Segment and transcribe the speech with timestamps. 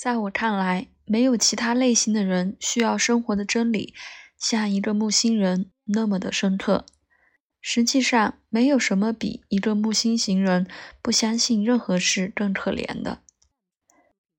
[0.00, 3.92] 在我看来，没有其他类型的人需要生活的真理
[4.38, 6.86] 像一个木星人那么的深刻。
[7.60, 10.66] 实际上，没有什么比一个木星型人
[11.02, 13.20] 不相信任何事更可怜的。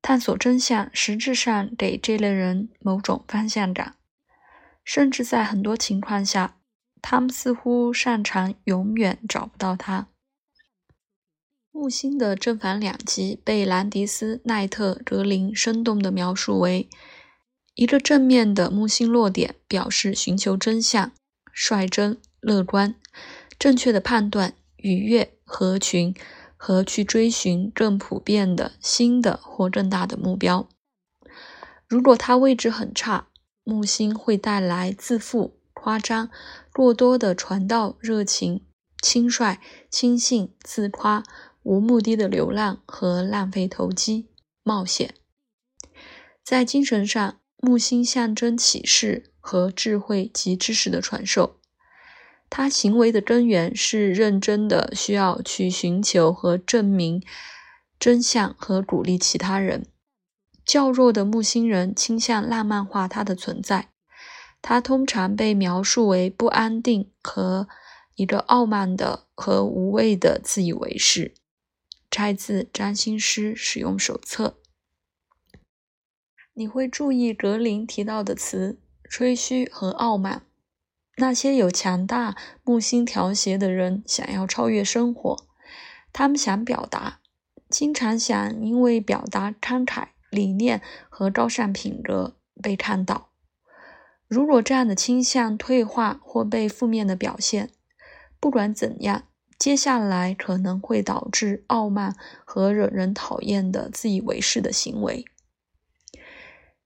[0.01, 3.97] 探索真相，实质上给这类人某种方向感，
[4.83, 6.57] 甚至在很多情况下，
[7.03, 10.07] 他们似乎擅长永远找不到它。
[11.73, 16.89] 木星的正反两极被兰迪斯·奈特·格林生动地描述为：
[17.75, 21.13] 一个正面的木星落点表示寻求真相、
[21.53, 22.95] 率真、乐观、
[23.57, 26.13] 正确的判断、愉悦、合群
[26.57, 30.67] 和去追寻更普遍的新的或更大的目标。
[31.87, 33.29] 如果它位置很差，
[33.63, 36.29] 木星会带来自负、夸张、
[36.73, 38.65] 过多的传道热情、
[39.01, 39.59] 轻率、
[39.89, 41.23] 轻信、自夸。
[41.63, 44.27] 无目的的流浪和浪费投机
[44.63, 45.13] 冒险，
[46.43, 51.57] 在精神上，木星象征启示和智慧及知识的传授。
[52.49, 57.23] 他行为的根源是认真的，需要去寻求和证明
[57.99, 59.85] 真相和鼓励其他人。
[60.65, 63.89] 较弱的木星人倾向浪漫化他的存在，
[64.61, 67.67] 他通常被描述为不安定和
[68.15, 71.35] 一个傲慢的和无畏的自以为是。
[72.21, 74.59] 摘自占星师使用手册。
[76.53, 78.79] 你会注意格林提到的词：
[79.09, 80.45] 吹嘘和傲慢。
[81.17, 85.35] 那些有强大木星调谐的人想要超越生活，
[86.13, 87.21] 他们想表达，
[87.67, 90.79] 经常想因为表达慷慨、理念
[91.09, 93.31] 和高尚品格被看到。
[94.27, 97.71] 如果这样的倾向退化或被负面的表现，
[98.39, 99.23] 不管怎样。
[99.61, 105.23] 接下来可能会导致傲慢和惹人讨厌的自以为是的行为，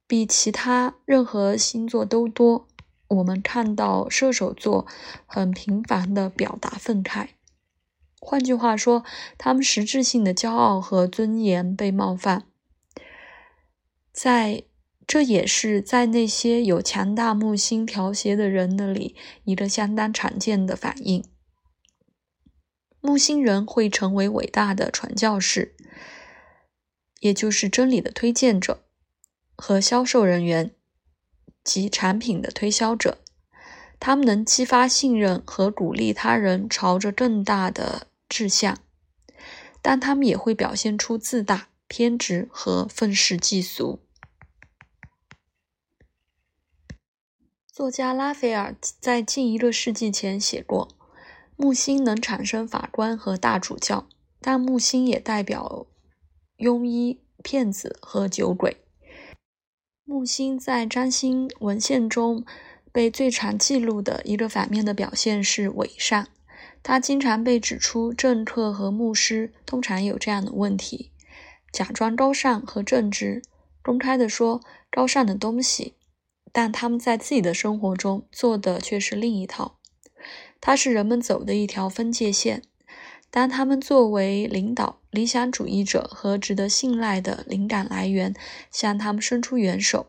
[0.05, 2.67] 比其他任何星座都多。
[3.07, 4.85] 我们看到射手座
[5.25, 7.29] 很频繁地表达愤慨，
[8.19, 9.05] 换句话说，
[9.37, 12.43] 他们实质性的骄傲和尊严被冒犯。
[14.11, 14.63] 在
[15.07, 21.23] 这也是在那些有强大木星调谐的人那里一个相当常见的反应。
[23.05, 25.75] 木星人会成为伟大的传教士，
[27.19, 28.83] 也就是真理的推荐者
[29.55, 30.71] 和销售人员
[31.63, 33.19] 及产品的推销者。
[33.99, 38.79] 他们能激发信任和鼓励他人朝着更大的志向，
[39.83, 43.99] 但他们也会表现出自大、偏执和愤世嫉俗。
[47.71, 50.89] 作家拉斐尔在近一个世纪前写过。
[51.57, 54.07] 木星能产生法官和大主教，
[54.41, 55.87] 但木星也代表
[56.57, 58.77] 庸医、骗子和酒鬼。
[60.03, 62.45] 木星在占星文献中
[62.91, 66.27] 被最常记录的一个反面的表现是伪善。
[66.83, 71.11] 它经常被指出，政客和牧师通常有这样的问题：
[71.71, 73.41] 假装高尚和正直，
[73.81, 74.61] 公开的说
[74.91, 75.95] 高尚的东西，
[76.51, 79.74] 但他们在自己的生活中做的却是另一套。
[80.61, 82.63] 它是人们走的一条分界线。
[83.29, 88.33] 当他们作为领导、理想主义者和值得信赖的灵感来源
[88.71, 90.07] 向他们伸出援手，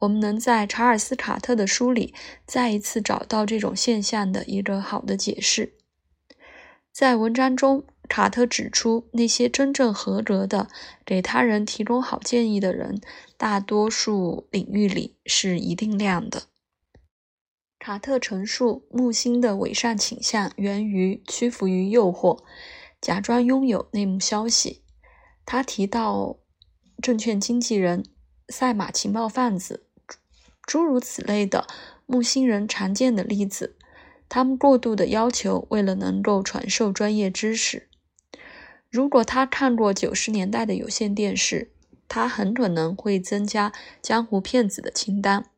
[0.00, 2.12] 我们能在查尔斯·卡特的书里
[2.44, 5.74] 再一次找到这种现象的一个好的解释。
[6.90, 10.68] 在文章中，卡特指出，那些真正合格的、
[11.04, 13.00] 给他人提供好建议的人，
[13.36, 16.44] 大多数领域里是一定量的。
[17.86, 22.42] 卡特陈述，木星的伪善倾向源于屈服于诱惑，
[22.98, 24.82] 假装拥有内幕消息。
[25.44, 26.38] 他提到
[27.02, 28.02] 证券经纪人、
[28.48, 29.84] 赛马情报贩子，
[30.62, 31.66] 诸如此类的
[32.06, 33.76] 木星人常见的例子。
[34.30, 37.90] 他们过度的要求，为了能够传授专业知识。
[38.88, 41.70] 如果他看过九十年代的有线电视，
[42.08, 45.50] 他很可能会增加江湖骗子的清单。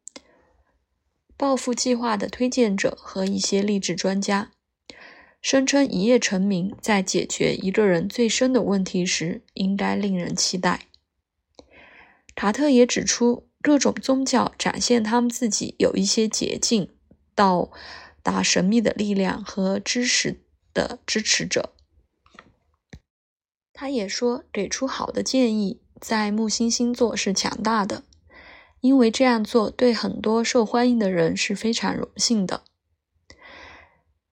[1.36, 4.52] 暴富计划的推荐者和一些励志专家
[5.42, 10.86] 声称，一夜成名在解决一个人最深的问题时应该令人期待。
[12.34, 16.90] 卡特也指出，各种宗教展现他们自己有一些捷径
[17.34, 17.70] 到
[18.22, 20.40] 达神秘的力量和知识
[20.74, 21.72] 的支持者。
[23.72, 28.02] 他也说，给出好的建议在木星星座是强大的。
[28.80, 32.62] 因为这样做对很多受欢迎的人是非常荣幸的。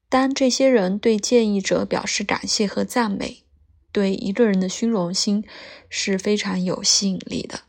[0.09, 3.43] 当这些人对建议者表示感谢和赞美，
[3.91, 5.45] 对一个人的虚荣心
[5.89, 7.61] 是非常有吸引力的。